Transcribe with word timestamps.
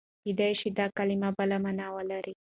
کېدای 0.23 0.51
شي 0.59 0.69
دا 0.79 0.85
کلمه 0.97 1.29
بله 1.37 1.57
مانا 1.63 1.87
ولري. 1.95 2.33